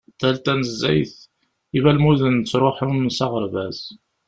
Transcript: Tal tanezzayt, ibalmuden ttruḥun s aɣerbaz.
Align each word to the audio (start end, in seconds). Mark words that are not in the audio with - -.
Tal 0.19 0.35
tanezzayt, 0.43 1.13
ibalmuden 1.77 2.35
ttruḥun 2.41 2.99
s 3.17 3.19
aɣerbaz. 3.25 3.79